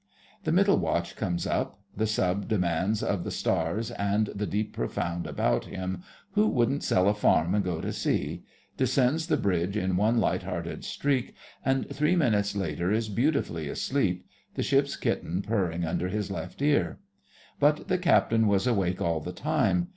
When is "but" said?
17.59-17.87